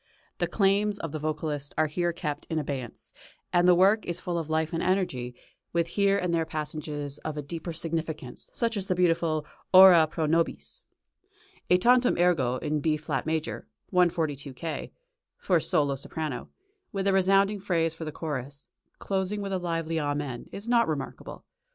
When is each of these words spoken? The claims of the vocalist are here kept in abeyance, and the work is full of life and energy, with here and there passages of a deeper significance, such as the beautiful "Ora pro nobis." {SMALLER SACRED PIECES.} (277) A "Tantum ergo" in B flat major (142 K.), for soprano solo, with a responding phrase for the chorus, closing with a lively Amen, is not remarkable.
The 0.39 0.47
claims 0.47 0.97
of 0.97 1.11
the 1.11 1.19
vocalist 1.19 1.75
are 1.77 1.85
here 1.85 2.11
kept 2.11 2.47
in 2.49 2.57
abeyance, 2.57 3.13
and 3.53 3.67
the 3.67 3.75
work 3.75 4.03
is 4.03 4.19
full 4.19 4.39
of 4.39 4.49
life 4.49 4.73
and 4.73 4.81
energy, 4.81 5.35
with 5.73 5.89
here 5.89 6.17
and 6.17 6.33
there 6.33 6.43
passages 6.43 7.19
of 7.19 7.37
a 7.37 7.43
deeper 7.43 7.71
significance, 7.71 8.49
such 8.51 8.75
as 8.75 8.87
the 8.87 8.95
beautiful 8.95 9.45
"Ora 9.71 10.07
pro 10.07 10.25
nobis." 10.25 10.81
{SMALLER 11.77 11.81
SACRED 11.81 11.81
PIECES.} 11.81 11.83
(277) 11.83 12.13
A 12.17 12.17
"Tantum 12.17 12.31
ergo" 12.31 12.57
in 12.75 12.81
B 12.81 12.97
flat 12.97 13.25
major 13.27 13.67
(142 13.91 14.53
K.), 14.55 14.91
for 15.37 15.59
soprano 15.59 15.95
solo, 16.45 16.49
with 16.91 17.05
a 17.07 17.13
responding 17.13 17.59
phrase 17.59 17.93
for 17.93 18.03
the 18.03 18.11
chorus, 18.11 18.69
closing 18.97 19.39
with 19.39 19.53
a 19.53 19.59
lively 19.59 19.99
Amen, 19.99 20.49
is 20.51 20.67
not 20.67 20.87
remarkable. 20.87 21.45